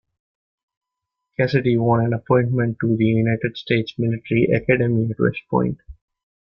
[1.37, 5.79] Cassidy won an appointment to the United States Military Academy at West Point.